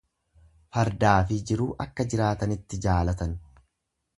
Fardaafi 0.77 1.37
jiruu 1.51 1.67
akka 1.87 2.07
jiraatanitti 2.15 2.81
jaalatan. 2.87 3.37